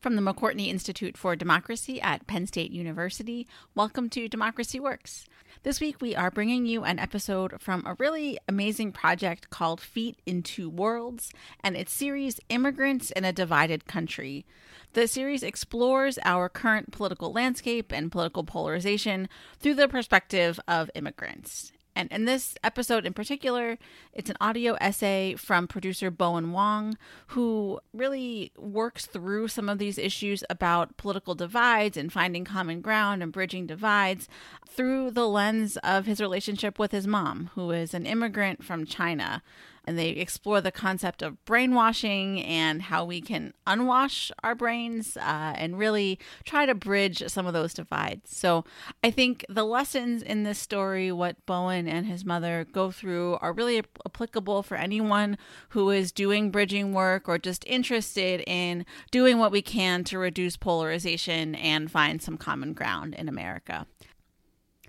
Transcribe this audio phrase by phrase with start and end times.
[0.00, 5.26] From the McCourtney Institute for Democracy at Penn State University, welcome to Democracy Works.
[5.62, 10.18] This week, we are bringing you an episode from a really amazing project called Feet
[10.26, 11.32] in Two Worlds
[11.64, 14.44] and its series Immigrants in a Divided Country.
[14.92, 19.28] The series explores our current political landscape and political polarization
[19.58, 21.72] through the perspective of immigrants.
[21.96, 23.78] And in this episode in particular,
[24.12, 29.96] it's an audio essay from producer Boen Wang, who really works through some of these
[29.96, 34.28] issues about political divides and finding common ground and bridging divides
[34.68, 39.42] through the lens of his relationship with his mom, who is an immigrant from China
[39.86, 45.52] and they explore the concept of brainwashing and how we can unwash our brains uh,
[45.56, 48.36] and really try to bridge some of those divides.
[48.36, 48.64] So
[49.02, 53.52] I think the lessons in this story, what Boen and his mother go through, are
[53.52, 55.38] really applicable for anyone
[55.70, 60.56] who is doing bridging work or just interested in doing what we can to reduce
[60.56, 63.86] polarization and find some common ground in America.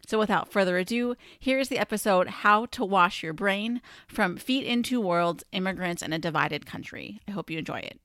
[0.07, 4.81] So, without further ado, here's the episode How to Wash Your Brain from Feet in
[4.81, 7.19] Two Worlds Immigrants in a Divided Country.
[7.27, 7.99] I hope you enjoy it.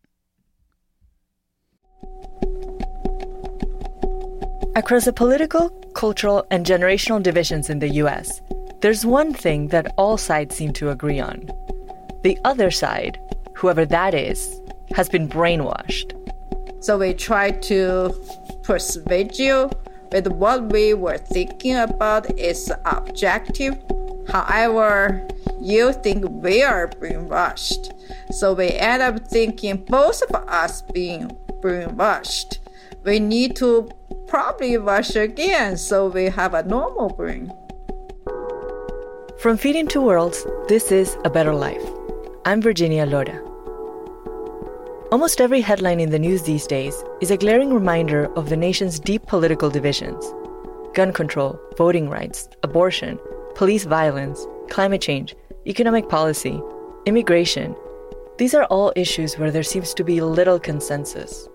[4.74, 8.40] Across the political, cultural, and generational divisions in the US,
[8.80, 11.48] there's one thing that all sides seem to agree on.
[12.24, 13.16] The other side,
[13.54, 14.60] whoever that is,
[14.96, 16.18] has been brainwashed.
[16.82, 18.12] So we try to
[18.64, 19.70] persuade you
[20.12, 23.76] with what we were thinking about is objective.
[24.28, 25.26] However,
[25.60, 27.92] you think we are brainwashed.
[28.32, 31.28] So we end up thinking both of us being
[31.60, 32.58] brainwashed.
[33.04, 33.90] We need to
[34.28, 37.52] probably wash again so we have a normal brain.
[39.38, 41.82] From Feet in Two Worlds, this is A Better Life.
[42.44, 43.51] I'm Virginia Lora.
[45.12, 48.98] Almost every headline in the news these days is a glaring reminder of the nation's
[48.98, 50.32] deep political divisions
[50.94, 53.18] gun control, voting rights, abortion,
[53.54, 55.36] police violence, climate change,
[55.66, 56.62] economic policy,
[57.04, 57.76] immigration.
[58.38, 61.46] These are all issues where there seems to be little consensus.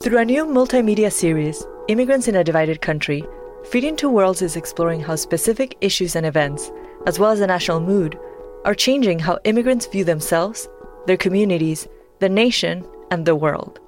[0.00, 3.24] Through a new multimedia series, Immigrants in a Divided Country,
[3.64, 6.70] Feet in Two Worlds is exploring how specific issues and events,
[7.08, 8.16] as well as the national mood,
[8.64, 10.68] are changing how immigrants view themselves,
[11.08, 11.88] their communities,
[12.18, 13.78] the nation, and the world.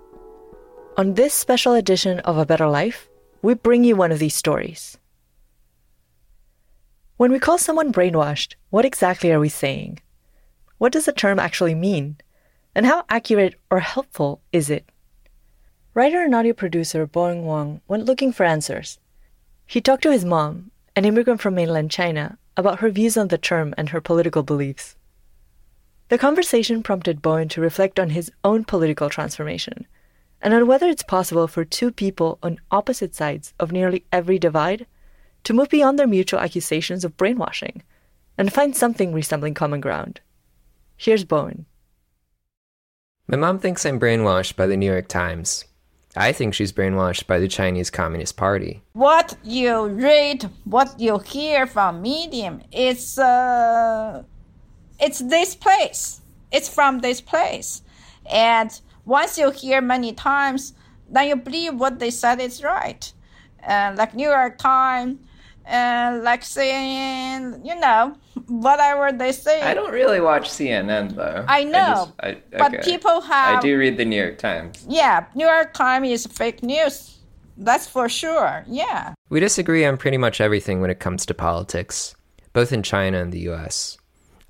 [0.97, 3.09] On this special edition of A Better Life,
[3.41, 4.99] we bring you one of these stories.
[7.17, 10.01] When we call someone brainwashed, what exactly are we saying?
[10.79, 12.19] What does the term actually mean?
[12.75, 14.89] And how accurate or helpful is it?
[15.95, 18.99] Writer and audio producer Boen Wang went looking for answers.
[19.67, 23.39] He talked to his mom, an immigrant from mainland China, about her views on the
[23.39, 24.97] term and her political beliefs.
[26.09, 29.87] The conversation prompted Boen to reflect on his own political transformation
[30.41, 34.87] and on whether it's possible for two people on opposite sides of nearly every divide
[35.45, 37.83] to move beyond their mutual accusations of brainwashing
[38.39, 40.21] and find something resembling common ground.
[40.97, 41.67] Here's Boen.
[43.27, 45.67] My mom thinks I'm brainwashed by the New York Times.
[46.17, 48.83] I think she's brainwashed by the Chinese Communist Party.
[48.95, 54.23] What you read, what you hear from Medium, it's uh
[55.01, 56.21] it's this place.
[56.51, 57.83] It's from this place.
[58.31, 60.75] And once you hear many times,
[61.09, 63.13] then you believe what they said is right.
[63.67, 65.19] Uh, like New York Times,
[65.69, 68.17] and uh, like saying, you know,
[68.47, 69.61] whatever they say.
[69.61, 71.45] I don't really watch CNN though.
[71.47, 72.41] I know, I just, I, okay.
[72.57, 73.59] but people have.
[73.59, 74.87] I do read the New York Times.
[74.89, 77.19] Yeah, New York Times is fake news.
[77.59, 78.65] That's for sure.
[78.67, 79.15] Yeah.
[79.29, 82.15] We disagree on pretty much everything when it comes to politics,
[82.53, 83.98] both in China and the U.S.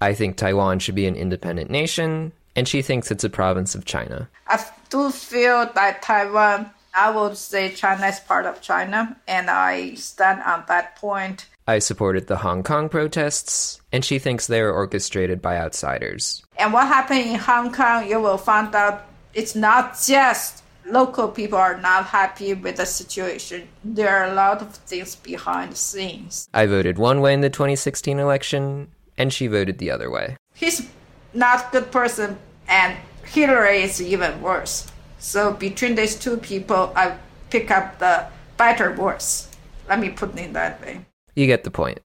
[0.01, 3.85] I think Taiwan should be an independent nation, and she thinks it's a province of
[3.85, 4.29] China.
[4.47, 9.95] I do feel that Taiwan, I would say China is part of China, and I
[9.95, 11.47] stand on that point.
[11.67, 16.43] I supported the Hong Kong protests, and she thinks they are orchestrated by outsiders.
[16.57, 19.05] And what happened in Hong Kong, you will find out
[19.35, 23.69] it's not just local people are not happy with the situation.
[23.85, 26.49] There are a lot of things behind the scenes.
[26.55, 30.37] I voted one way in the 2016 election, and she voted the other way.
[30.55, 30.89] He's
[31.35, 32.39] not a good person,
[32.69, 34.91] and Hillary is even worse.
[35.19, 37.19] So between these two people, I
[37.51, 38.27] pick up the
[38.57, 39.49] better worse.
[39.89, 41.05] Let me put it that way.
[41.35, 42.01] You get the point.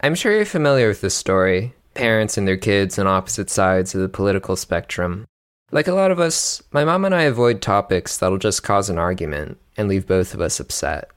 [0.00, 4.00] I'm sure you're familiar with this story parents and their kids on opposite sides of
[4.00, 5.26] the political spectrum.
[5.72, 8.98] Like a lot of us, my mom and I avoid topics that'll just cause an
[8.98, 11.10] argument and leave both of us upset.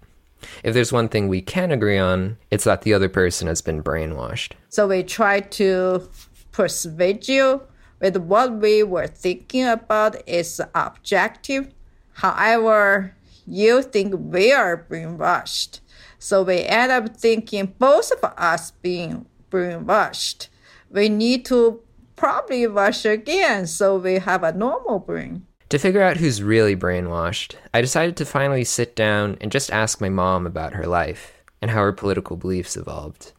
[0.63, 3.83] If there's one thing we can agree on, it's that the other person has been
[3.83, 4.53] brainwashed.
[4.69, 6.09] So we try to
[6.51, 7.61] persuade you
[7.99, 11.73] with what we were thinking about is objective.
[12.13, 13.15] However,
[13.47, 15.79] you think we are brainwashed.
[16.19, 20.47] So we end up thinking both of us being brainwashed.
[20.89, 21.81] We need to
[22.15, 25.47] probably wash again so we have a normal brain.
[25.71, 30.01] To figure out who's really brainwashed, I decided to finally sit down and just ask
[30.01, 33.31] my mom about her life and how her political beliefs evolved.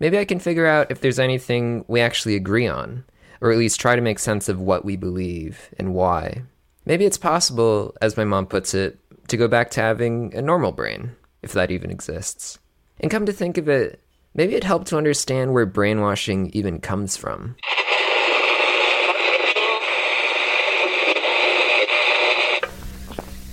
[0.00, 3.04] Maybe I can figure out if there's anything we actually agree on,
[3.42, 6.40] or at least try to make sense of what we believe and why.
[6.86, 8.98] Maybe it's possible, as my mom puts it,
[9.28, 12.58] to go back to having a normal brain, if that even exists.
[12.98, 14.00] And come to think of it,
[14.32, 17.56] maybe it helped to understand where brainwashing even comes from.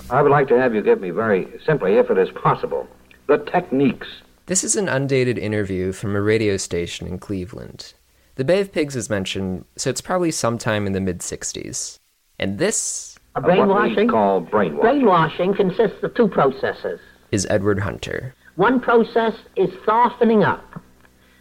[0.08, 2.86] I would like to have you give me very simply, if it is possible,
[3.26, 4.06] the techniques.
[4.46, 7.94] This is an undated interview from a radio station in Cleveland.
[8.36, 11.98] The Bay of Pigs is mentioned, so it's probably sometime in the mid 60s.
[12.38, 14.08] And this A What we brainwashing?
[14.08, 14.80] call brainwashing.
[14.80, 17.00] Brainwashing consists of two processes.
[17.32, 18.34] is Edward Hunter.
[18.54, 20.80] One process is softening up.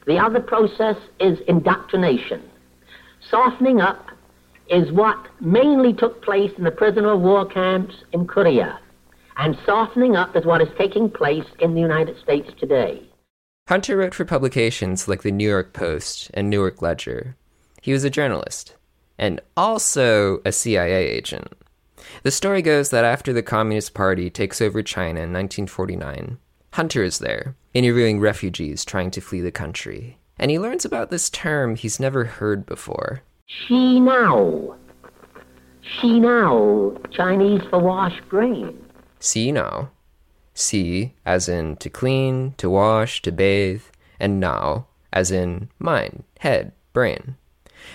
[0.08, 2.42] The other process is indoctrination.
[3.30, 4.08] Softening up
[4.70, 8.80] is what mainly took place in the prisoner of war camps in Korea.
[9.38, 13.04] And softening up is what is taking place in the United States today.
[13.68, 17.36] Hunter wrote for publications like the New York Post and Newark Ledger.
[17.82, 18.76] He was a journalist
[19.18, 21.48] and also a CIA agent.
[22.24, 26.38] The story goes that after the Communist Party takes over China in 1949,
[26.74, 30.18] Hunter is there, interviewing refugees trying to flee the country.
[30.38, 33.22] And he learns about this term he's never heard before.
[33.50, 34.76] Xinao.
[35.82, 36.98] She now.
[37.12, 38.84] Chinese for wash brain.
[39.20, 39.92] See now.
[40.54, 43.84] See as in to clean, to wash, to bathe,
[44.20, 47.36] and now as in mind, head, brain.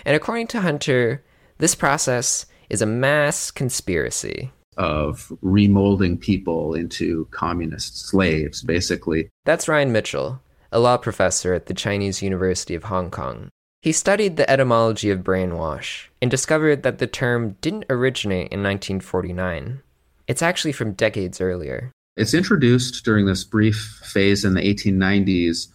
[0.05, 1.23] And according to Hunter,
[1.59, 4.53] this process is a mass conspiracy.
[4.77, 9.29] of remolding people into communist slaves, basically.
[9.45, 10.41] That's Ryan Mitchell,
[10.73, 13.51] a law professor at the Chinese University of Hong Kong.
[13.83, 19.81] He studied the etymology of brainwash and discovered that the term didn't originate in 1949.
[20.29, 21.91] It's actually from decades earlier.
[22.15, 25.69] It's introduced during this brief phase in the 1890s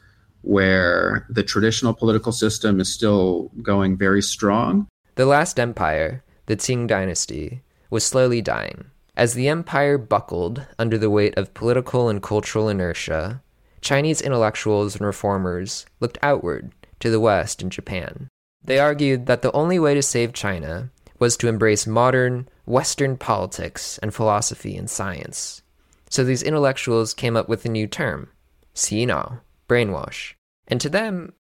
[0.44, 4.88] where the traditional political system is still going very strong.
[5.16, 8.86] The last empire, the Qing dynasty, was slowly dying.
[9.18, 13.42] As the empire buckled under the weight of political and cultural inertia,
[13.82, 16.72] Chinese intellectuals and reformers looked outward
[17.06, 18.30] to the West and Japan.
[18.64, 24.00] They argued that the only way to save China was to embrace modern Western politics
[24.00, 25.62] and philosophy and science.
[26.10, 28.30] So these intellectuals came up with a new term,
[28.74, 30.34] Xinao, brainwash.
[30.68, 31.34] And to them,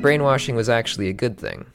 [0.00, 1.66] brainwashing was actually a good thing.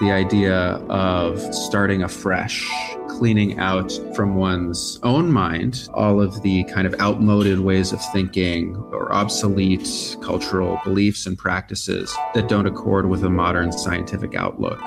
[0.00, 0.56] The idea
[0.88, 2.68] of starting afresh,
[3.06, 8.74] cleaning out from one's own mind all of the kind of outmoded ways of thinking
[8.90, 14.80] or obsolete cultural beliefs and practices that don't accord with a modern scientific outlook.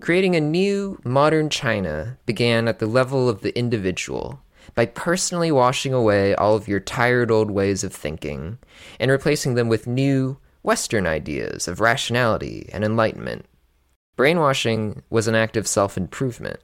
[0.00, 4.38] Creating a new, modern China began at the level of the individual
[4.74, 8.58] by personally washing away all of your tired old ways of thinking
[8.98, 13.46] and replacing them with new, Western ideas of rationality and enlightenment.
[14.16, 16.60] Brainwashing was an act of self improvement.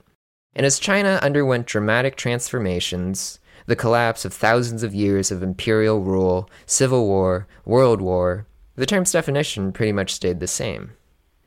[0.55, 6.51] And as China underwent dramatic transformations, the collapse of thousands of years of imperial rule,
[6.67, 10.93] civil war, world war, the term's definition pretty much stayed the same.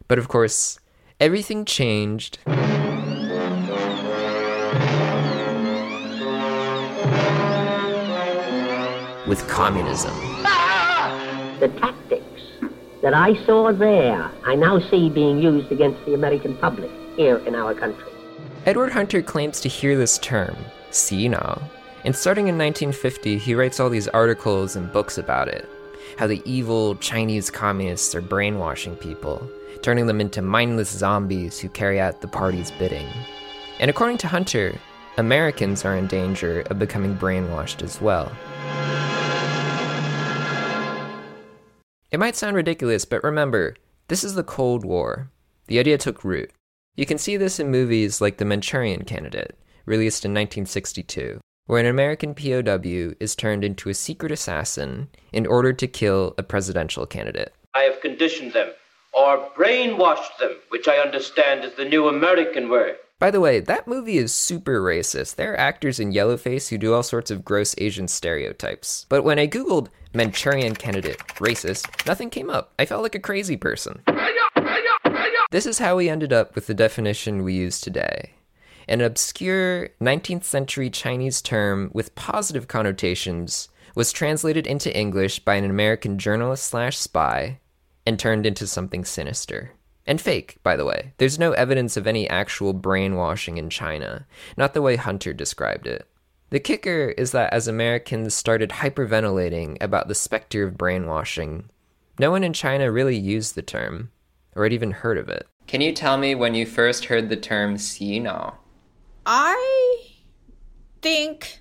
[0.08, 0.80] But of course,
[1.20, 2.40] everything changed
[9.28, 10.16] with communism.
[11.60, 12.19] The tactics
[13.02, 17.56] that I saw there, I now see being used against the American public here in
[17.56, 18.12] our country.
[18.66, 20.56] Edward Hunter claims to hear this term,
[20.92, 21.62] Xinao,
[22.06, 25.68] and starting in 1950, he writes all these articles and books about it.
[26.18, 29.50] How the evil Chinese communists are brainwashing people,
[29.82, 33.08] turning them into mindless zombies who carry out the party's bidding.
[33.80, 34.78] And according to Hunter,
[35.18, 38.32] Americans are in danger of becoming brainwashed as well.
[42.12, 43.76] It might sound ridiculous, but remember,
[44.08, 45.30] this is the Cold War.
[45.68, 46.52] The idea took root.
[46.96, 51.86] You can see this in movies like The Manchurian Candidate, released in 1962, where an
[51.86, 57.54] American POW is turned into a secret assassin in order to kill a presidential candidate.
[57.76, 58.72] I have conditioned them,
[59.14, 62.96] or brainwashed them, which I understand is the new American word.
[63.20, 65.36] By the way, that movie is super racist.
[65.36, 69.06] There are actors in yellowface who do all sorts of gross Asian stereotypes.
[69.10, 72.74] But when I googled Manchurian candidate racist, nothing came up.
[72.80, 74.02] I felt like a crazy person.
[75.52, 78.36] This is how we ended up with the definition we use today.
[78.88, 85.66] An obscure 19th century Chinese term with positive connotations was translated into English by an
[85.66, 87.60] American journalist slash spy
[88.06, 89.74] and turned into something sinister.
[90.10, 91.14] And fake, by the way.
[91.20, 94.26] There's no evidence of any actual brainwashing in China,
[94.58, 96.08] not the way Hunter described it.
[96.50, 101.70] The kicker is that as Americans started hyperventilating about the specter of brainwashing,
[102.18, 104.10] no one in China really used the term,
[104.56, 105.48] or had even heard of it.
[105.68, 108.56] Can you tell me when you first heard the term Xinao?
[109.28, 110.08] I
[111.04, 111.60] think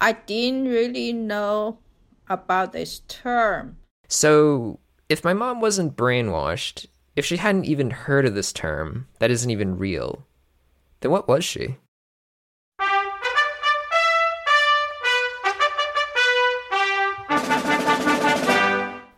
[0.00, 1.80] I didn't really know
[2.26, 3.76] about this term.
[4.08, 4.80] So,
[5.10, 9.50] if my mom wasn't brainwashed, if she hadn't even heard of this term that isn't
[9.50, 10.26] even real,
[11.00, 11.76] then what was she?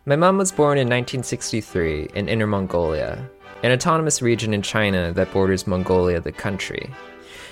[0.05, 3.29] My mom was born in 1963 in Inner Mongolia,
[3.63, 6.89] an autonomous region in China that borders Mongolia, the country.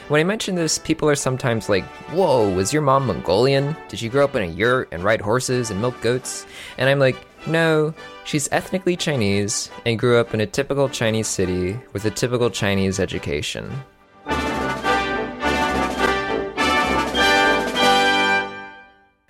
[0.08, 3.75] When I mention this, people are sometimes like, Whoa, was your mom Mongolian?
[3.89, 6.48] Did she grow up in a yurt and ride horses and milk goats?
[6.77, 7.94] And I'm like, No,
[8.25, 13.00] she's ethnically Chinese and grew up in a typical Chinese city with a typical Chinese
[13.00, 13.72] education.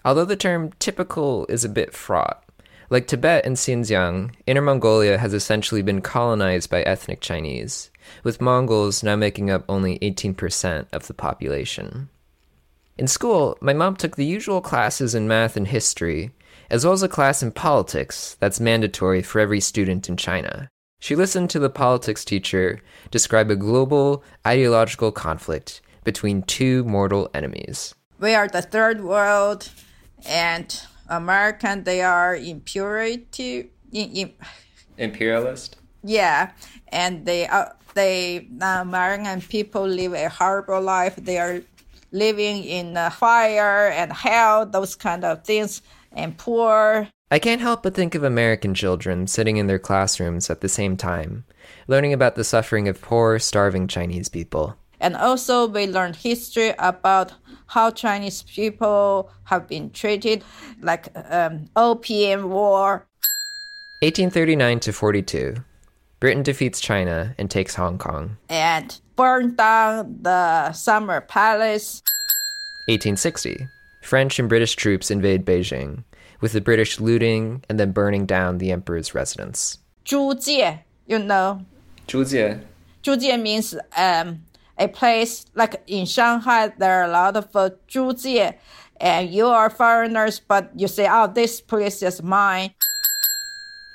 [0.03, 2.43] Although the term typical is a bit fraught,
[2.89, 7.91] like Tibet and Xinjiang, Inner Mongolia has essentially been colonized by ethnic Chinese,
[8.23, 12.09] with Mongols now making up only 18% of the population.
[12.97, 16.31] In school, my mom took the usual classes in math and history,
[16.69, 20.69] as well as a class in politics that's mandatory for every student in China.
[20.99, 22.81] She listened to the politics teacher
[23.11, 27.93] describe a global ideological conflict between two mortal enemies.
[28.19, 29.69] We are the third world,
[30.27, 33.69] and American they are impurity.
[33.91, 34.33] In, in,
[34.97, 35.77] Imperialist?
[36.03, 36.51] yeah,
[36.89, 41.15] and they are they uh, American people live a horrible life.
[41.15, 41.61] They are
[42.11, 47.07] living in fire and hell, those kind of things, and poor.
[47.29, 50.95] I can't help but think of American children sitting in their classrooms at the same
[50.95, 51.43] time,
[51.87, 54.77] learning about the suffering of poor, starving Chinese people.
[54.99, 57.33] And also, we learn history about
[57.67, 60.43] how Chinese people have been treated,
[60.81, 63.05] like um, Opium War.
[64.01, 65.55] 1839 to 42.
[66.19, 68.37] Britain defeats China and takes Hong Kong.
[68.49, 72.01] And burn down the Summer Palace.
[72.87, 73.67] 1860.
[74.01, 76.03] French and British troops invade Beijing,
[76.41, 79.77] with the British looting and then burning down the emperor's residence.
[80.05, 81.63] Zhujie, you know.
[82.07, 82.63] Zhujie.
[83.03, 84.41] Zhujie means um,
[84.79, 87.69] a place like in Shanghai, there are a lot of uh,
[88.99, 92.71] and you are foreigners, but you say, oh, this place is mine.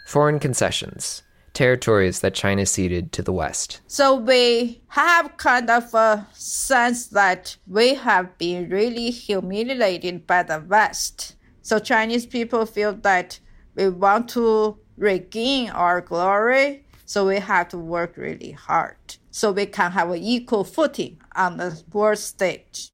[0.06, 1.22] Foreign concessions.
[1.54, 3.80] Territories that China ceded to the West.
[3.86, 10.64] So we have kind of a sense that we have been really humiliated by the
[10.66, 11.36] West.
[11.62, 13.38] So Chinese people feel that
[13.74, 18.96] we want to regain our glory, so we have to work really hard
[19.32, 22.90] so we can have an equal footing on the world stage.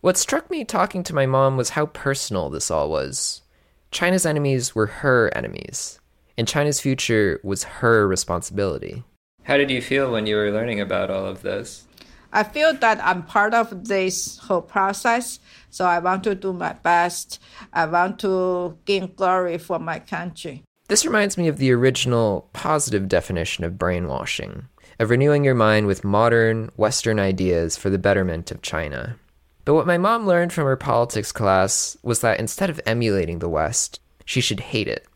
[0.00, 3.42] What struck me talking to my mom was how personal this all was.
[3.90, 6.00] China's enemies were her enemies,
[6.36, 9.04] and China's future was her responsibility.
[9.44, 11.86] How did you feel when you were learning about all of this?
[12.32, 16.72] I feel that I'm part of this whole process, so I want to do my
[16.72, 17.38] best.
[17.72, 20.62] I want to gain glory for my country.
[20.88, 24.66] This reminds me of the original positive definition of brainwashing,
[24.98, 29.16] of renewing your mind with modern, Western ideas for the betterment of China.
[29.64, 33.48] But what my mom learned from her politics class was that instead of emulating the
[33.48, 35.06] West, she should hate it.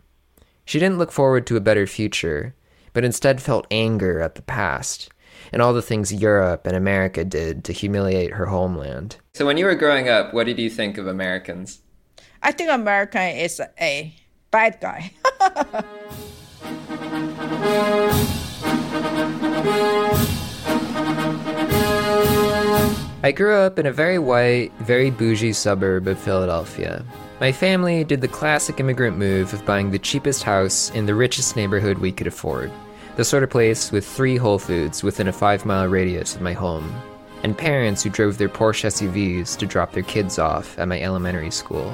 [0.67, 2.57] She didn't look forward to a better future,
[2.93, 5.09] but instead felt anger at the past
[5.53, 9.17] and all the things Europe and America did to humiliate her homeland.
[9.35, 11.83] So, when you were growing up, what did you think of Americans?
[12.43, 14.13] I think America is a
[14.51, 15.13] bad guy.
[23.23, 27.05] I grew up in a very white, very bougie suburb of Philadelphia.
[27.39, 31.55] My family did the classic immigrant move of buying the cheapest house in the richest
[31.55, 32.73] neighborhood we could afford,
[33.17, 36.55] the sort of place with three Whole Foods within a five mile radius of my
[36.55, 36.91] home,
[37.43, 41.51] and parents who drove their Porsche SUVs to drop their kids off at my elementary
[41.51, 41.91] school.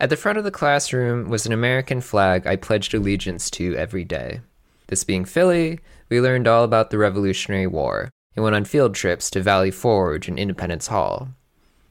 [0.00, 4.02] At the front of the classroom was an American flag I pledged allegiance to every
[4.02, 4.40] day.
[4.88, 5.78] This being Philly,
[6.08, 10.28] we learned all about the Revolutionary War and went on field trips to Valley Forge
[10.28, 11.28] and Independence Hall.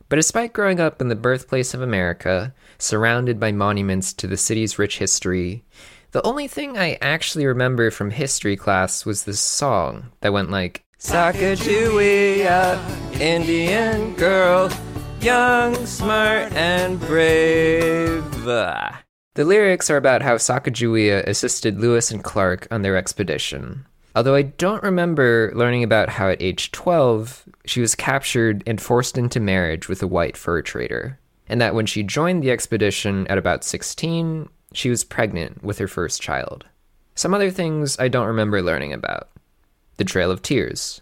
[0.07, 4.79] But despite growing up in the birthplace of America, surrounded by monuments to the city's
[4.79, 5.65] rich history,
[6.13, 10.85] The only thing I actually remember from history class was this song that went like
[10.97, 12.79] Sacagawea,
[13.19, 14.71] Indian girl,
[15.19, 18.23] young, smart, and brave.
[18.45, 23.85] The lyrics are about how Sacagawea assisted Lewis and Clark on their expedition.
[24.17, 29.15] Although I don't remember learning about how at age 12 she was captured and forced
[29.15, 33.37] into marriage with a white fur trader, and that when she joined the expedition at
[33.37, 36.65] about 16, she was pregnant with her first child.
[37.13, 39.29] Some other things I don't remember learning about
[39.97, 40.99] the Trail of Tears,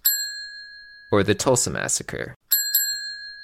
[1.09, 2.35] or the Tulsa Massacre,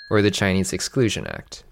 [0.10, 1.63] or the Chinese Exclusion Act.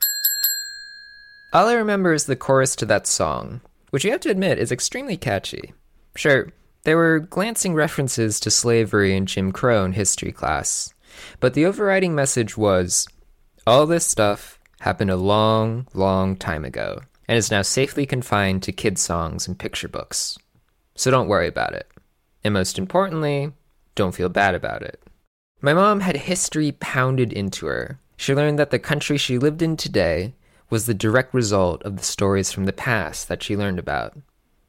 [1.51, 4.71] All I remember is the chorus to that song, which you have to admit is
[4.71, 5.73] extremely catchy.
[6.15, 6.47] Sure,
[6.83, 10.93] there were glancing references to slavery and Jim Crow in history class,
[11.39, 13.07] but the overriding message was
[13.67, 18.71] all this stuff happened a long, long time ago and is now safely confined to
[18.71, 20.37] kids' songs and picture books.
[20.95, 21.87] So don't worry about it.
[22.43, 23.51] And most importantly,
[23.95, 25.01] don't feel bad about it.
[25.61, 27.99] My mom had history pounded into her.
[28.15, 30.33] She learned that the country she lived in today
[30.69, 34.17] was the direct result of the stories from the past that she learned about.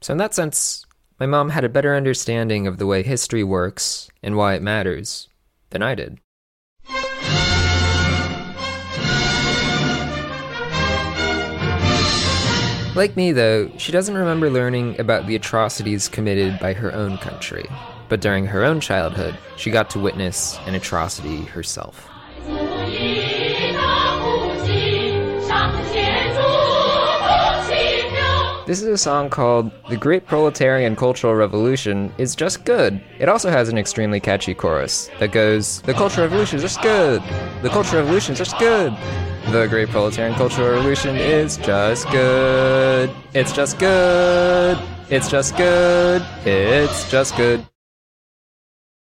[0.00, 0.84] So, in that sense,
[1.20, 5.28] my mom had a better understanding of the way history works and why it matters
[5.68, 6.18] than I did.
[12.96, 17.66] Like me, though, she doesn't remember learning about the atrocities committed by her own country.
[18.08, 22.09] But during her own childhood, she got to witness an atrocity herself.
[28.70, 33.02] This is a song called The Great Proletarian Cultural Revolution is just good.
[33.18, 37.20] It also has an extremely catchy chorus that goes, The Cultural Revolution is just good.
[37.62, 38.92] The Cultural Revolution is just good.
[39.50, 43.10] The Great Proletarian Cultural Revolution is just good.
[43.34, 44.78] It's just good.
[45.08, 46.24] It's just good.
[46.44, 47.66] It's just good.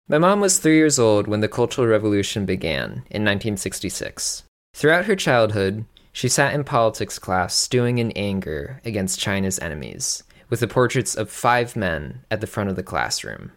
[0.08, 4.44] My mom was three years old when the Cultural Revolution began in 1966.
[4.76, 5.86] Throughout her childhood,
[6.18, 11.30] she sat in politics class stewing in anger against China's enemies, with the portraits of
[11.30, 13.52] five men at the front of the classroom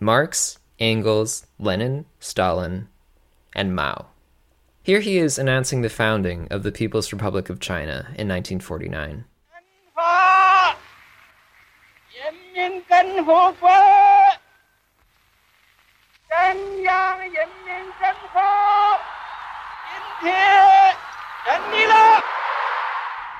[0.00, 2.88] Marx, Engels, Lenin, Stalin,
[3.54, 4.06] and Mao.
[4.82, 9.24] Here he is announcing the founding of the People's Republic of China in 1949.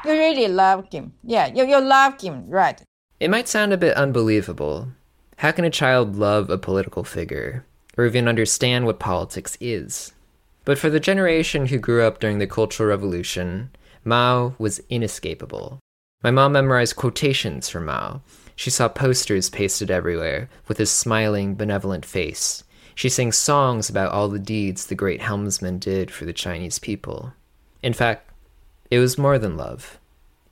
[0.05, 1.13] You really love him.
[1.25, 2.81] Yeah, you, you love him, right?
[3.21, 4.89] It might sound a bit unbelievable.
[5.37, 7.67] How can a child love a political figure,
[7.97, 10.13] or even understand what politics is?
[10.65, 13.71] But for the generation who grew up during the Cultural Revolution,
[14.05, 15.79] Mao was inescapable.
[16.23, 18.23] My mom memorized quotations from Mao.
[18.57, 22.65] She saw posters pasted everywhere with his smiling, benevolent face.
[22.95, 27.33] She sang songs about all the deeds the great helmsman did for the Chinese people.
[27.89, 28.31] In fact,
[28.91, 29.99] it was more than love,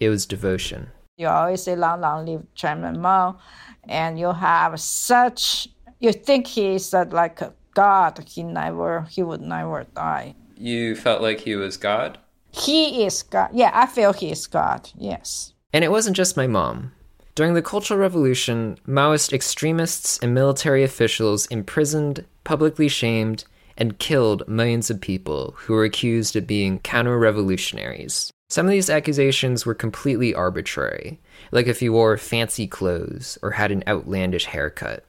[0.00, 0.88] it was devotion.
[1.18, 3.38] You always say, Long, long live Chairman Mao.
[3.84, 5.68] And you have such,
[6.00, 8.24] you think he's like a God.
[8.26, 10.34] He never, he would never die.
[10.56, 12.16] You felt like he was God?
[12.52, 13.50] He is God.
[13.52, 14.88] Yeah, I feel he is God.
[14.96, 15.52] Yes.
[15.74, 16.92] And it wasn't just my mom.
[17.34, 23.44] During the Cultural Revolution, Maoist extremists and military officials imprisoned, publicly shamed,
[23.76, 28.32] and killed millions of people who were accused of being counter revolutionaries.
[28.48, 31.18] Some of these accusations were completely arbitrary,
[31.50, 35.04] like if you wore fancy clothes or had an outlandish haircut.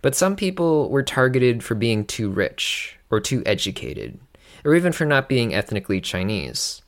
[0.00, 4.18] But some people were targeted for being too rich, or too educated,
[4.64, 6.82] or even for not being ethnically Chinese.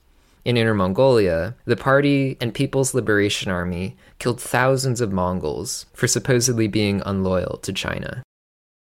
[0.44, 6.66] In Inner Mongolia, the party and People's Liberation Army killed thousands of Mongols for supposedly
[6.66, 8.22] being unloyal to China.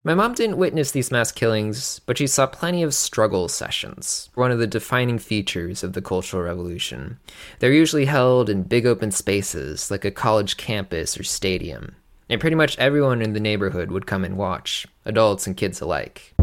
[0.07, 4.51] My mom didn't witness these mass killings, but she saw plenty of struggle sessions, one
[4.51, 7.19] of the defining features of the Cultural Revolution.
[7.59, 11.95] They're usually held in big open spaces, like a college campus or stadium,
[12.29, 16.35] and pretty much everyone in the neighborhood would come and watch, adults and kids alike.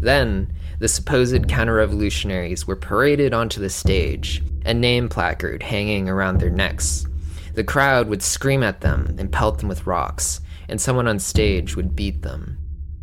[0.00, 6.40] Then, the supposed counter revolutionaries were paraded onto the stage, a name placard hanging around
[6.40, 7.06] their necks.
[7.54, 11.76] The crowd would scream at them and pelt them with rocks, and someone on stage
[11.76, 12.58] would beat them.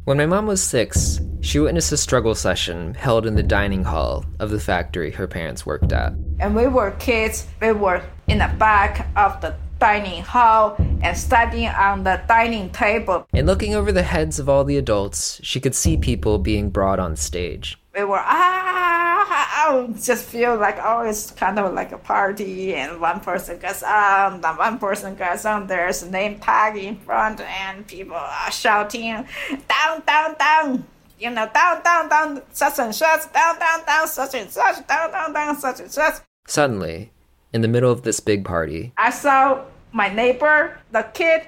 [0.05, 4.25] When my mom was six, she witnessed a struggle session held in the dining hall
[4.39, 6.13] of the factory her parents worked at.
[6.39, 11.67] And we were kids, we were in the back of the dining hall and studying
[11.67, 13.27] on the dining table.
[13.33, 16.99] And looking over the heads of all the adults, she could see people being brought
[16.99, 17.77] on stage.
[17.97, 23.01] We were, ah, I just feel like oh, it's kind of like a party, and
[23.01, 25.65] one person goes on, then one person goes on.
[25.65, 29.25] There's a name tag in front, and people are shouting
[29.67, 30.85] down, down, down.
[31.19, 35.11] You know, down, down, down, such and such, down, down, down, such and such, down,
[35.11, 36.21] down, down, such and such.
[36.45, 37.11] Suddenly,
[37.51, 41.47] in the middle of this big party, I saw my neighbor, the kid,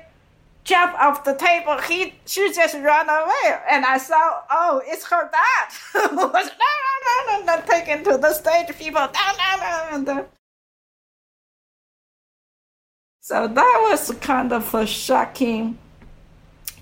[0.70, 1.80] jump off the table.
[1.82, 6.12] He she just ran away, and I saw oh, it's her dad.
[6.16, 6.72] was no,
[7.08, 8.68] no, no, no, taken to the stage.
[8.78, 10.26] People down, down, down, down.
[13.22, 15.78] So that was kind of a shocking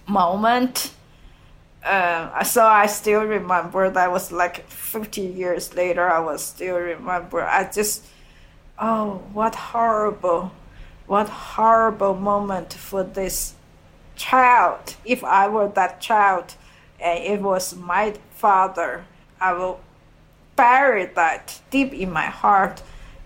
[0.08, 0.92] moment.
[1.84, 6.10] Uh, so I still remember that was like 50 years later.
[6.10, 7.42] I was still remember.
[7.44, 8.06] I just,
[8.80, 10.52] oh, what horrible,
[11.06, 13.57] what horrible moment for this
[14.18, 14.96] child.
[15.06, 16.56] If I were that child,
[17.00, 19.06] and it was my father,
[19.40, 19.80] I will
[20.56, 22.82] bury that deep in my heart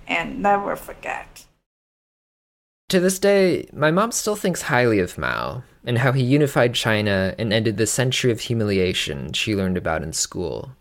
[0.08, 1.46] and never forget.
[2.90, 7.34] To this day, my mom still thinks highly of Mao and how he unified China
[7.40, 10.72] and ended the century of humiliation she learned about in school.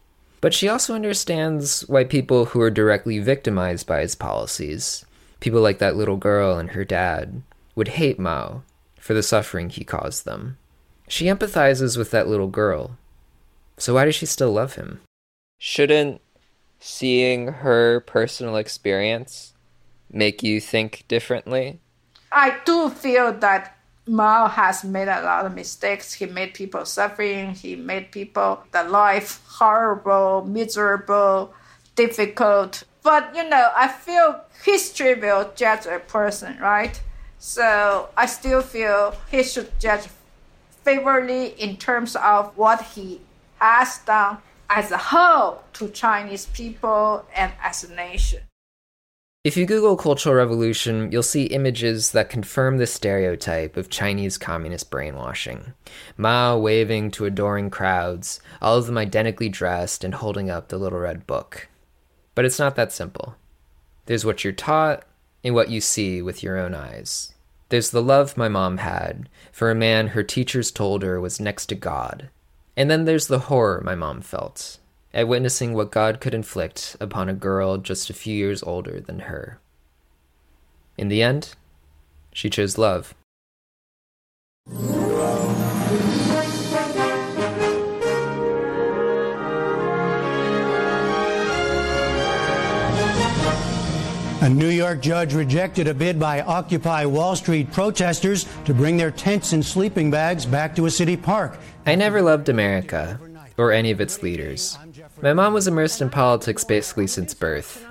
[0.41, 5.05] But she also understands why people who are directly victimized by his policies,
[5.39, 7.43] people like that little girl and her dad,
[7.77, 8.63] would hate Mao
[9.01, 10.59] for the suffering he caused them.
[11.09, 12.97] She empathizes with that little girl.
[13.79, 15.01] So why does she still love him?
[15.59, 16.21] Shouldn't
[16.79, 19.55] seeing her personal experience
[20.13, 21.81] make you think differently?
[22.31, 26.15] I do feel that Mao has made a lot of mistakes.
[26.15, 27.55] He made people suffering.
[27.55, 31.55] He made people the life horrible, miserable,
[31.97, 32.85] difficult.
[33.03, 37.01] But you know, I feel history will judge a person, right?
[37.43, 40.09] So I still feel he should judge
[40.85, 43.23] favorably in terms of what he
[43.59, 48.41] has done as a whole to Chinese people and as a nation.
[49.43, 54.91] If you Google Cultural Revolution, you'll see images that confirm the stereotype of Chinese communist
[54.91, 55.73] brainwashing.
[56.19, 60.99] Mao waving to adoring crowds, all of them identically dressed and holding up the little
[60.99, 61.69] red book.
[62.35, 63.35] But it's not that simple.
[64.05, 65.05] There's what you're taught
[65.43, 67.35] and what you see with your own eyes.
[67.69, 71.67] There's the love my mom had for a man her teachers told her was next
[71.67, 72.29] to God.
[72.77, 74.79] And then there's the horror my mom felt
[75.13, 79.21] at witnessing what God could inflict upon a girl just a few years older than
[79.21, 79.61] her.
[80.97, 81.55] In the end,
[82.33, 83.15] she chose love.
[94.43, 99.11] A New York judge rejected a bid by Occupy Wall Street protesters to bring their
[99.11, 101.59] tents and sleeping bags back to a city park.
[101.85, 103.21] I never loved America,
[103.59, 104.79] or any of its leaders.
[105.21, 107.87] My mom was immersed in politics basically since birth.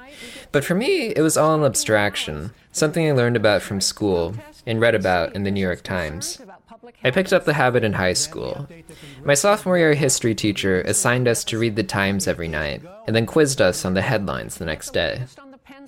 [0.52, 4.34] But for me, it was all an abstraction, something I learned about from school
[4.66, 6.42] and read about in the New York Times.
[7.04, 8.68] I picked up the habit in high school.
[9.24, 13.28] My sophomore year history teacher assigned us to read the Times every night and then
[13.28, 15.26] quizzed us on the headlines the next day.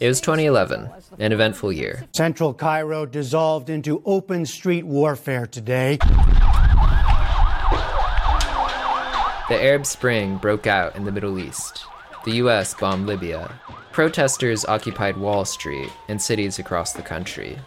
[0.02, 2.06] It was 2011, an eventful year.
[2.12, 5.98] Central Cairo dissolved into open street warfare today.
[9.48, 11.86] The Arab Spring broke out in the Middle East.
[12.26, 13.54] The US bombed Libya.
[13.92, 17.60] Protesters occupied Wall Street and cities across the country.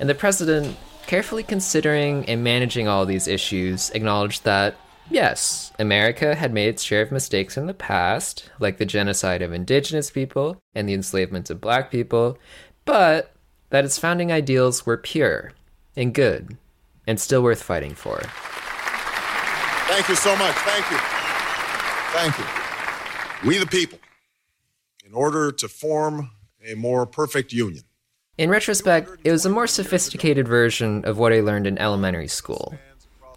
[0.00, 4.74] And the president, carefully considering and managing all these issues, acknowledged that
[5.12, 9.52] Yes, America had made its share of mistakes in the past, like the genocide of
[9.52, 12.38] indigenous people and the enslavement of black people,
[12.86, 13.34] but
[13.68, 15.52] that its founding ideals were pure
[15.94, 16.56] and good
[17.06, 18.22] and still worth fighting for.
[19.86, 20.54] Thank you so much.
[20.54, 20.96] Thank you.
[22.14, 23.48] Thank you.
[23.50, 23.98] We the people,
[25.04, 26.30] in order to form
[26.66, 27.82] a more perfect union.
[28.38, 32.74] In retrospect, it was a more sophisticated version of what I learned in elementary school.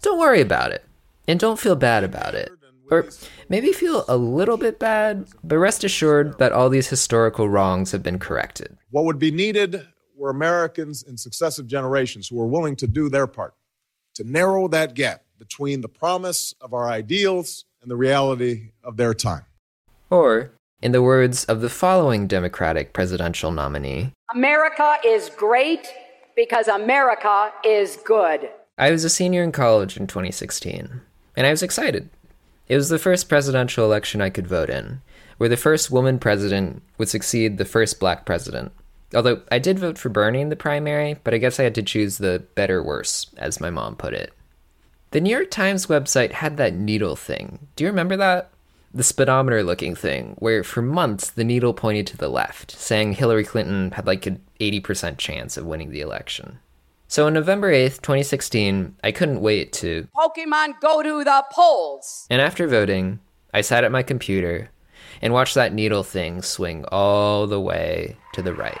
[0.00, 0.85] Don't worry about it.
[1.28, 2.50] And don't feel bad about it.
[2.90, 3.08] Or
[3.48, 8.02] maybe feel a little bit bad, but rest assured that all these historical wrongs have
[8.02, 8.76] been corrected.
[8.90, 9.86] What would be needed
[10.16, 13.54] were Americans in successive generations who were willing to do their part
[14.14, 19.12] to narrow that gap between the promise of our ideals and the reality of their
[19.12, 19.44] time.
[20.08, 25.86] Or, in the words of the following Democratic presidential nominee America is great
[26.34, 28.48] because America is good.
[28.78, 31.00] I was a senior in college in 2016
[31.36, 32.08] and I was excited.
[32.68, 35.00] It was the first presidential election I could vote in,
[35.38, 38.72] where the first woman president would succeed the first black president.
[39.14, 41.82] Although I did vote for Bernie in the primary, but I guess I had to
[41.82, 44.32] choose the better worse, as my mom put it.
[45.12, 47.68] The New York Times website had that needle thing.
[47.76, 48.50] Do you remember that?
[48.96, 53.44] the speedometer looking thing, where for months the needle pointed to the left, saying Hillary
[53.44, 56.58] Clinton had like an 80% chance of winning the election.
[57.08, 62.26] So on November 8th, 2016, I couldn't wait to Pokemon go to the polls.
[62.30, 63.20] And after voting,
[63.54, 64.70] I sat at my computer
[65.22, 68.80] and watched that needle thing swing all the way to the right.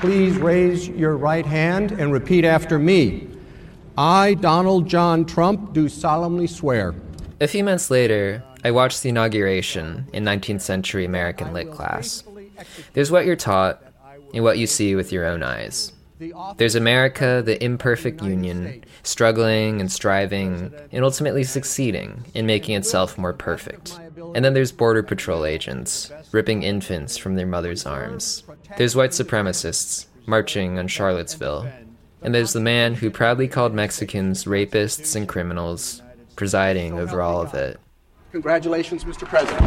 [0.00, 3.28] Please raise your right hand and repeat after me.
[3.96, 6.94] I, Donald John Trump, do solemnly swear.
[7.40, 12.24] A few months later, I watched the inauguration in 19th century American lit class.
[12.94, 13.82] There's what you're taught
[14.34, 15.92] and what you see with your own eyes.
[16.58, 23.32] There's America, the imperfect union, struggling and striving and ultimately succeeding in making itself more
[23.32, 23.98] perfect.
[24.34, 28.44] And then there's Border Patrol agents, ripping infants from their mother's arms.
[28.76, 31.66] There's white supremacists marching on Charlottesville.
[32.22, 36.02] And there's the man who proudly called Mexicans rapists and criminals,
[36.36, 37.80] presiding over all of it.
[38.32, 39.26] Congratulations, Mr.
[39.26, 39.60] President.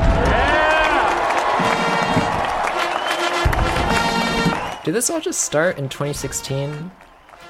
[4.84, 6.92] Did this all just start in 2016?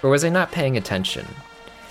[0.03, 1.25] Or was I not paying attention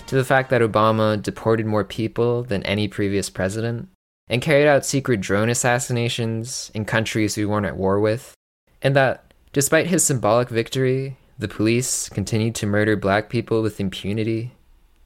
[0.07, 3.89] to the fact that Obama deported more people than any previous president
[4.29, 8.33] and carried out secret drone assassinations in countries we weren't at war with?
[8.81, 14.53] And that, despite his symbolic victory, the police continued to murder black people with impunity?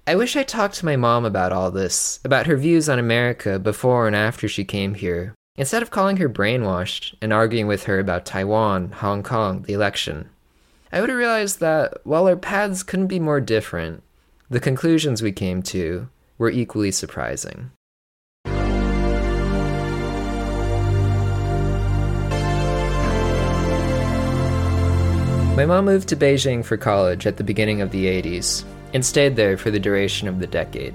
[0.05, 3.57] I wish I talked to my mom about all this, about her views on America
[3.57, 7.99] before and after she came here, instead of calling her brainwashed and arguing with her
[7.99, 10.29] about Taiwan, Hong Kong, the election.
[10.91, 14.03] I would have realized that while our paths couldn't be more different,
[14.49, 17.71] the conclusions we came to were equally surprising.
[25.55, 29.35] My mom moved to Beijing for college at the beginning of the 80s and stayed
[29.35, 30.93] there for the duration of the decade.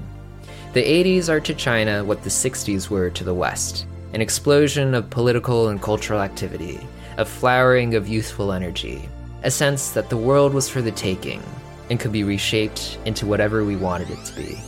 [0.72, 5.08] The 80s are to China what the 60s were to the West an explosion of
[5.08, 6.78] political and cultural activity,
[7.16, 9.08] a flowering of youthful energy,
[9.42, 11.42] a sense that the world was for the taking
[11.88, 14.58] and could be reshaped into whatever we wanted it to be.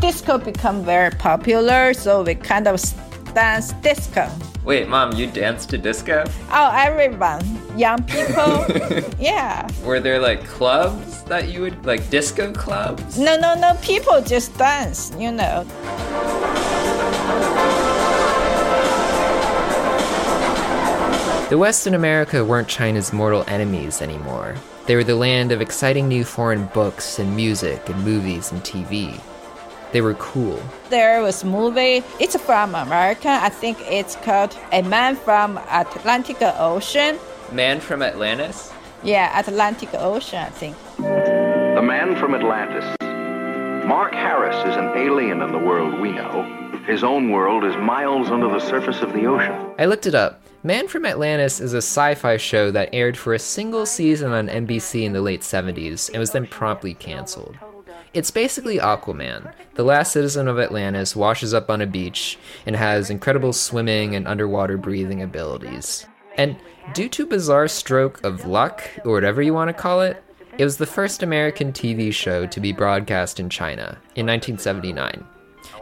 [0.00, 2.80] Disco become very popular, so we kind of
[3.34, 4.30] dance disco.
[4.64, 6.24] Wait, mom, you danced to disco?
[6.50, 7.42] Oh, everyone,
[7.76, 8.64] young people,
[9.18, 9.68] yeah.
[9.84, 13.18] Were there like clubs that you would like disco clubs?
[13.18, 13.76] No, no, no.
[13.82, 15.64] People just dance, you know.
[21.50, 24.54] The West and America weren't China's mortal enemies anymore.
[24.86, 29.20] They were the land of exciting new foreign books and music and movies and TV.
[29.92, 30.58] They were cool.
[30.88, 32.02] There was a movie.
[32.18, 33.28] It's from America.
[33.28, 37.18] I think it's called A Man from Atlantic Ocean.
[37.52, 38.72] Man from Atlantis?
[39.02, 40.76] Yeah, Atlantic Ocean, I think.
[40.96, 42.96] The Man from Atlantis.
[43.86, 46.70] Mark Harris is an alien in the world we know.
[46.86, 49.74] His own world is miles under the surface of the ocean.
[49.78, 50.40] I looked it up.
[50.64, 54.48] Man from Atlantis is a sci fi show that aired for a single season on
[54.48, 57.56] NBC in the late 70s and was then promptly canceled.
[58.14, 59.54] It's basically Aquaman.
[59.74, 64.28] The last citizen of Atlantis washes up on a beach and has incredible swimming and
[64.28, 66.06] underwater breathing abilities.
[66.36, 66.56] And
[66.92, 70.22] due to bizarre stroke of luck, or whatever you want to call it,
[70.58, 75.24] it was the first American TV show to be broadcast in China in 1979.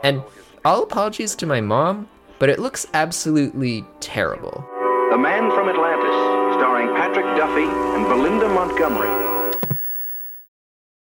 [0.05, 0.23] And
[0.64, 4.64] all apologies to my mom, but it looks absolutely terrible.
[5.11, 6.14] The Man from Atlantis,
[6.61, 9.19] starring Patrick Duffy and Belinda Montgomery.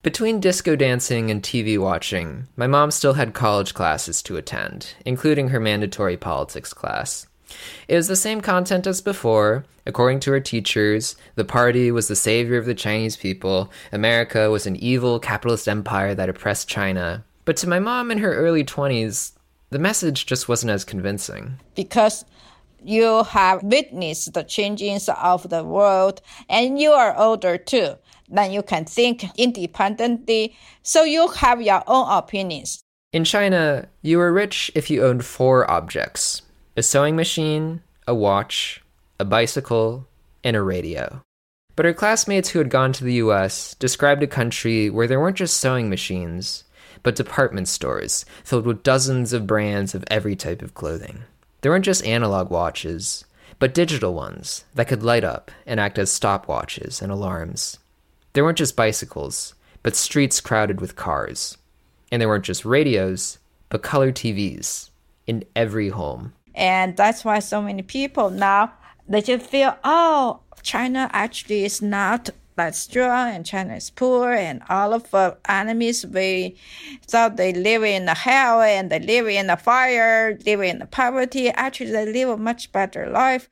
[0.03, 5.49] Between disco dancing and TV watching, my mom still had college classes to attend, including
[5.49, 7.27] her mandatory politics class.
[7.87, 9.63] It was the same content as before.
[9.85, 14.65] According to her teachers, the party was the savior of the Chinese people, America was
[14.65, 17.23] an evil capitalist empire that oppressed China.
[17.45, 19.33] But to my mom in her early 20s,
[19.69, 21.59] the message just wasn't as convincing.
[21.75, 22.25] Because
[22.83, 27.97] you have witnessed the changes of the world and you are older too
[28.31, 32.81] then you can think independently, so you have your own opinions.
[33.13, 36.41] In China, you were rich if you owned four objects
[36.77, 38.81] a sewing machine, a watch,
[39.19, 40.07] a bicycle,
[40.43, 41.21] and a radio.
[41.75, 45.37] But her classmates who had gone to the US described a country where there weren't
[45.37, 46.63] just sewing machines,
[47.03, 51.23] but department stores filled with dozens of brands of every type of clothing.
[51.61, 53.25] There weren't just analog watches,
[53.59, 57.77] but digital ones that could light up and act as stopwatches and alarms.
[58.33, 61.57] There weren't just bicycles, but streets crowded with cars.
[62.11, 63.39] And there weren't just radios,
[63.69, 64.89] but color TVs
[65.27, 66.33] in every home.
[66.53, 68.73] And that's why so many people now
[69.07, 74.61] they just feel, oh, China actually is not that strong and China is poor and
[74.69, 76.55] all of our enemies we
[77.07, 80.85] thought they live in the hell and they live in the fire, live in the
[80.85, 81.49] poverty.
[81.49, 83.49] Actually they live a much better life.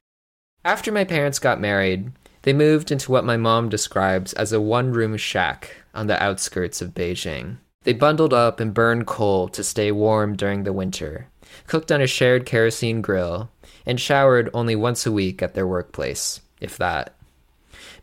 [0.64, 2.12] After my parents got married,
[2.44, 6.82] they moved into what my mom describes as a one room shack on the outskirts
[6.82, 7.58] of Beijing.
[7.84, 11.28] They bundled up and burned coal to stay warm during the winter,
[11.68, 13.50] cooked on a shared kerosene grill,
[13.86, 17.16] and showered only once a week at their workplace, if that.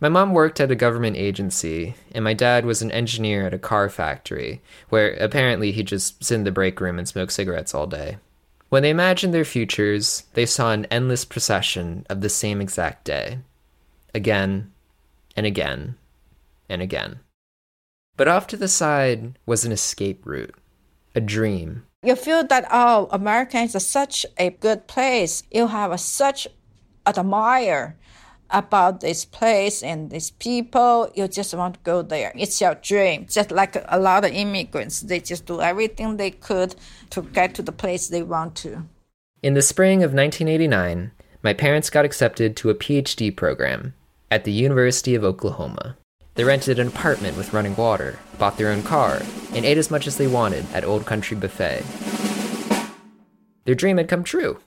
[0.01, 3.59] My mom worked at a government agency, and my dad was an engineer at a
[3.59, 7.87] car factory, where apparently he just sit in the break room and smoked cigarettes all
[7.87, 8.19] day.
[8.69, 13.39] When they imagined their futures, they saw an endless procession of the same exact day.
[14.17, 14.73] Again,
[15.37, 15.97] and again,
[16.71, 17.21] and again.
[18.17, 20.55] But off to the side was an escape route,
[21.15, 21.85] a dream.
[22.03, 25.43] You feel that, oh, America is such a good place.
[25.51, 26.49] You have a, such
[27.07, 27.99] admire
[28.49, 31.13] about this place and these people.
[31.15, 32.33] You just want to go there.
[32.35, 33.27] It's your dream.
[33.29, 36.75] Just like a lot of immigrants, they just do everything they could
[37.11, 38.85] to get to the place they want to.
[39.43, 43.93] In the spring of 1989, my parents got accepted to a PhD program
[44.31, 45.97] at the University of Oklahoma.
[46.35, 49.23] They rented an apartment with running water, bought their own car,
[49.55, 51.83] and ate as much as they wanted at Old Country Buffet.
[53.65, 54.59] Their dream had come true.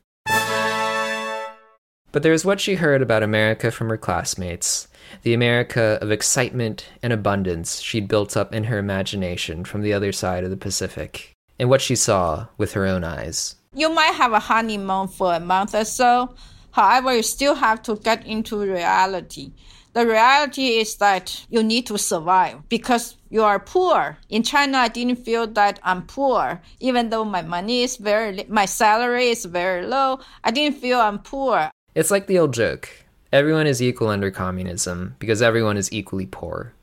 [2.12, 4.88] But there was what she heard about America from her classmates,
[5.22, 10.12] the America of excitement and abundance she'd built up in her imagination from the other
[10.12, 13.56] side of the Pacific, and what she saw with her own eyes.
[13.76, 16.34] You might have a honeymoon for a month or so,
[16.72, 19.52] however, you still have to get into reality.
[19.94, 24.18] The reality is that you need to survive because you are poor.
[24.30, 28.66] In China, I didn't feel that I'm poor, even though my money is very, my
[28.66, 30.20] salary is very low.
[30.44, 31.72] I didn't feel I'm poor.
[31.96, 32.90] It's like the old joke
[33.32, 36.74] everyone is equal under communism because everyone is equally poor.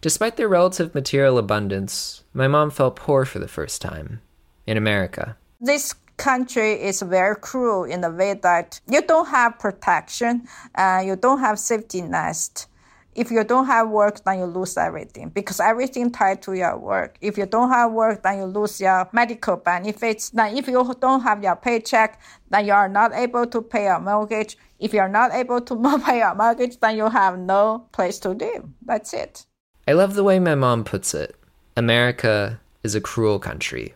[0.00, 4.20] Despite their relative material abundance, my mom felt poor for the first time
[4.66, 5.36] in America.
[5.60, 11.16] This country is very cruel in the way that you don't have protection, uh, you
[11.16, 12.68] don't have safety nest.
[13.14, 17.16] If you don't have work, then you lose everything because everything tied to your work.
[17.20, 20.30] If you don't have work, then you lose your medical benefits.
[20.30, 24.00] Then if you don't have your paycheck, then you are not able to pay your
[24.00, 24.58] mortgage.
[24.80, 28.64] If you're not able to pay your mortgage, then you have no place to live.
[28.84, 29.46] That's it.
[29.86, 31.36] I love the way my mom puts it.
[31.76, 33.94] America is a cruel country.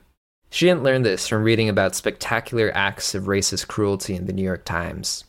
[0.50, 4.42] She didn't learn this from reading about spectacular acts of racist cruelty in the New
[4.42, 5.24] York Times.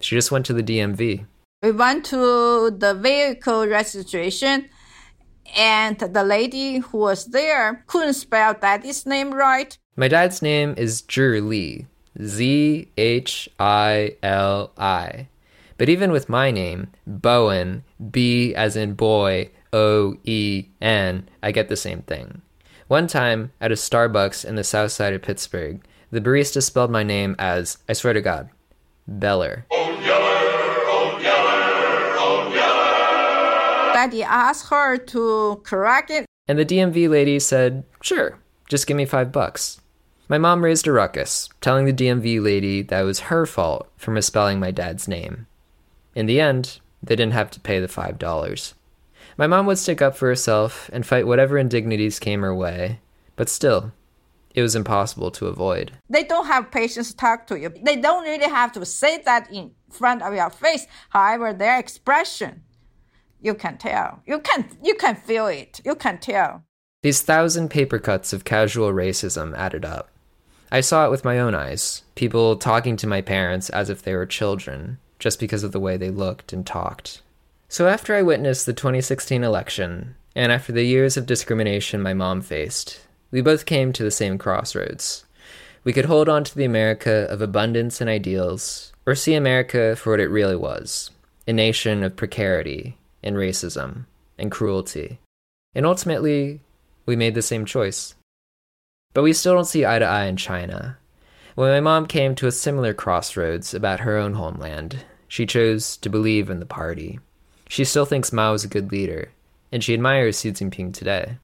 [0.00, 1.26] She just went to the DMV
[1.62, 4.68] we went to the vehicle registration
[5.56, 9.76] and the lady who was there couldn't spell daddy's name right.
[9.96, 11.86] My dad's name is Zhi Li,
[12.22, 15.28] Z H I L I.
[15.78, 21.68] But even with my name, Boen, B as in boy, O E N, I get
[21.68, 22.42] the same thing.
[22.88, 27.02] One time, at a Starbucks in the south side of Pittsburgh, the barista spelled my
[27.02, 28.48] name as, I swear to God,
[29.08, 29.66] Beller.
[33.92, 36.26] Daddy asked her to correct it.
[36.46, 39.80] And the DMV lady said, Sure, just give me five bucks.
[40.28, 44.12] My mom raised a ruckus, telling the DMV lady that it was her fault for
[44.12, 45.48] misspelling my dad's name.
[46.14, 48.74] In the end, they didn't have to pay the five dollars.
[49.36, 53.00] My mom would stick up for herself and fight whatever indignities came her way,
[53.36, 53.92] but still,
[54.54, 55.92] it was impossible to avoid.
[56.08, 57.72] They don't have patience to talk to you.
[57.82, 60.86] They don't really have to say that in front of your face.
[61.10, 62.62] However, their expression
[63.40, 64.22] you can tell.
[64.26, 65.80] You can you can feel it.
[65.84, 66.64] You can tell.
[67.02, 70.10] These thousand paper cuts of casual racism added up.
[70.72, 72.02] I saw it with my own eyes.
[72.16, 75.96] People talking to my parents as if they were children, just because of the way
[75.96, 77.22] they looked and talked.
[77.68, 82.40] So after I witnessed the 2016 election, and after the years of discrimination my mom
[82.40, 83.00] faced,
[83.30, 85.24] we both came to the same crossroads.
[85.82, 90.10] We could hold on to the America of abundance and ideals, or see America for
[90.10, 91.10] what it really was
[91.48, 94.04] a nation of precarity and racism
[94.36, 95.20] and cruelty.
[95.74, 96.60] And ultimately,
[97.04, 98.14] we made the same choice.
[99.14, 100.98] But we still don't see eye to eye in China.
[101.54, 106.10] When my mom came to a similar crossroads about her own homeland, she chose to
[106.10, 107.20] believe in the party.
[107.68, 109.30] She still thinks Mao is a good leader,
[109.72, 111.38] and she admires Xi Jinping today.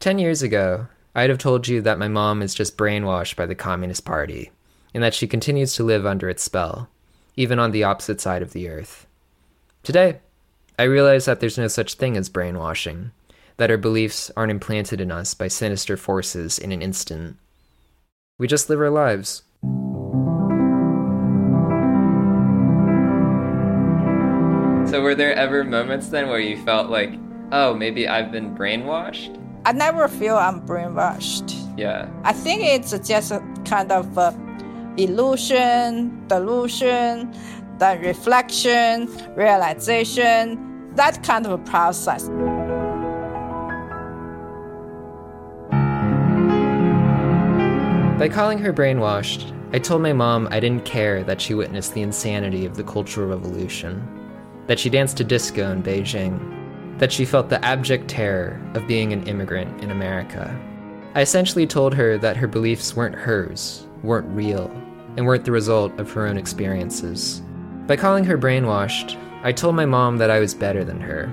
[0.00, 3.54] Ten years ago, I'd have told you that my mom is just brainwashed by the
[3.54, 4.50] Communist Party,
[4.92, 6.88] and that she continues to live under its spell,
[7.36, 9.06] even on the opposite side of the earth.
[9.82, 10.20] Today,
[10.78, 13.12] I realize that there's no such thing as brainwashing,
[13.56, 17.36] that our beliefs aren't implanted in us by sinister forces in an instant.
[18.38, 19.42] We just live our lives.
[24.96, 27.10] So were there ever moments then where you felt like,
[27.52, 29.38] oh, maybe I've been brainwashed?
[29.66, 31.52] I never feel I'm brainwashed.
[31.76, 32.08] Yeah.
[32.24, 34.34] I think it's just a kind of a
[34.96, 37.30] illusion, delusion,
[37.76, 42.30] the reflection, realization, that kind of a process.
[48.18, 52.00] By calling her brainwashed, I told my mom I didn't care that she witnessed the
[52.00, 54.15] insanity of the Cultural Revolution,
[54.66, 59.12] that she danced to disco in Beijing, that she felt the abject terror of being
[59.12, 60.58] an immigrant in America.
[61.14, 64.70] I essentially told her that her beliefs weren't hers, weren't real,
[65.16, 67.42] and weren't the result of her own experiences.
[67.86, 71.28] By calling her brainwashed, I told my mom that I was better than her,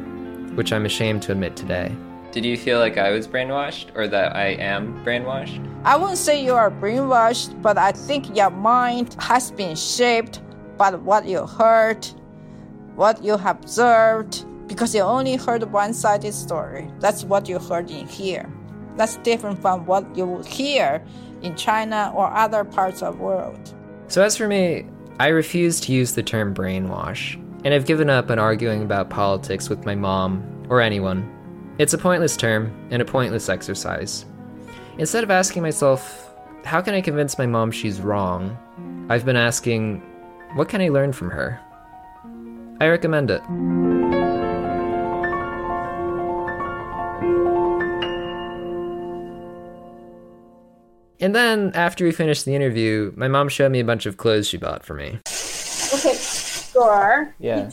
[0.55, 1.95] which I'm ashamed to admit today.
[2.31, 5.63] Did you feel like I was brainwashed or that I am brainwashed?
[5.84, 10.41] I wouldn't say you are brainwashed, but I think your mind has been shaped
[10.77, 12.07] by what you heard,
[12.96, 16.89] what you have observed, because you only heard one sided story.
[17.00, 18.52] That's what you heard in here.
[18.96, 21.04] That's different from what you would hear
[21.41, 23.74] in China or other parts of the world.
[24.08, 24.86] So, as for me,
[25.20, 27.36] I refuse to use the term brainwash,
[27.66, 31.30] and I've given up on arguing about politics with my mom or anyone
[31.80, 34.26] it's a pointless term and a pointless exercise.
[35.00, 36.32] Instead of asking myself,
[36.64, 38.56] how can I convince my mom she's wrong?
[39.10, 40.02] I've been asking,
[40.54, 41.60] what can I learn from her?
[42.80, 43.43] I recommend it.
[51.20, 54.47] And then, after we finished the interview, my mom showed me a bunch of clothes
[54.47, 55.18] she bought for me.
[55.93, 56.16] Okay,
[56.72, 57.68] Dor, Yeah.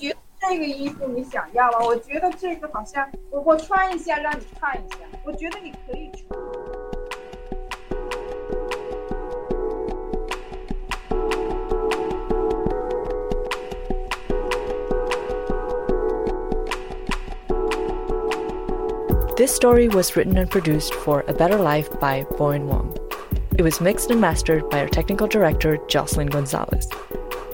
[0.47, 1.79] 这个衣服你想要吗？
[1.85, 6.48] 我觉得这个好像我我穿一下让你看一下，我觉得你可以穿。
[19.40, 22.94] This story was written and produced for A Better Life by Boen Wang.
[23.56, 26.86] It was mixed and mastered by our technical director, Jocelyn Gonzalez.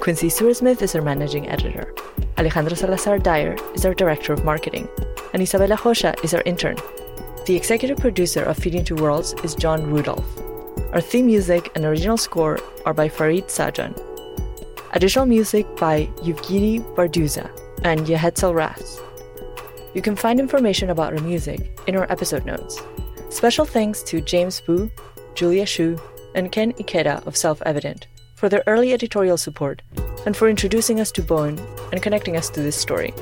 [0.00, 1.94] Quincy Surasmith is our managing editor.
[2.38, 4.88] Alejandro Salazar Dyer is our director of marketing.
[5.32, 6.74] And Isabella Josha is our intern.
[7.46, 10.26] The executive producer of Feet in Two Worlds is John Rudolph.
[10.92, 13.96] Our theme music and original score are by Farid Sajan.
[14.90, 17.48] Additional music by Yevgeny Barduza
[17.84, 19.00] and Yehetzel Ras.
[19.96, 22.82] You can find information about our music in our episode notes.
[23.30, 24.90] Special thanks to James Wu,
[25.34, 25.98] Julia Shu,
[26.34, 29.80] and Ken Ikeda of Self Evident for their early editorial support
[30.26, 31.58] and for introducing us to Boen
[31.92, 33.14] and connecting us to this story.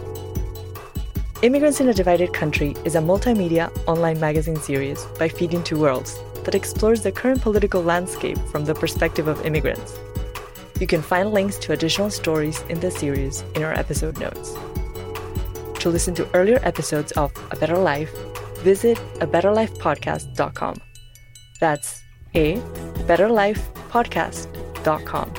[1.42, 5.78] Immigrants in a Divided Country is a multimedia online magazine series by Feet in Two
[5.78, 9.96] Worlds that explores the current political landscape from the perspective of immigrants.
[10.80, 14.56] You can find links to additional stories in the series in our episode notes.
[15.84, 18.10] To listen to earlier episodes of A Better Life,
[18.60, 20.76] visit a betterlifepodcast.com.
[21.60, 22.02] That's
[22.34, 22.54] a
[23.06, 25.34] betterlifepodcast.com.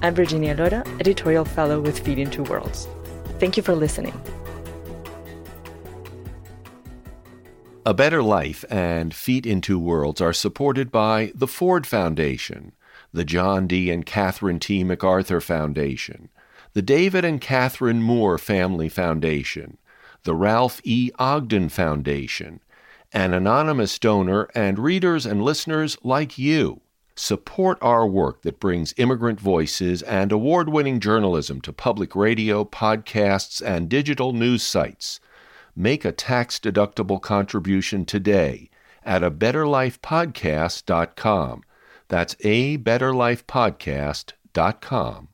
[0.00, 2.86] I'm Virginia Lora, editorial fellow with Feet in Two Worlds.
[3.40, 4.14] Thank you for listening.
[7.84, 12.70] A Better Life and Feet in Two Worlds are supported by the Ford Foundation,
[13.12, 13.90] the John D.
[13.90, 14.84] and Catherine T.
[14.84, 16.28] MacArthur Foundation,
[16.74, 19.78] the David and Catherine Moore Family Foundation,
[20.24, 21.12] the Ralph E.
[21.20, 22.58] Ogden Foundation,
[23.12, 26.80] an anonymous donor, and readers and listeners like you.
[27.14, 33.62] Support our work that brings immigrant voices and award winning journalism to public radio, podcasts,
[33.64, 35.20] and digital news sites.
[35.76, 38.68] Make a tax deductible contribution today
[39.04, 41.62] at a betterlifepodcast.com.
[42.08, 45.28] That's a betterlifepodcast.com.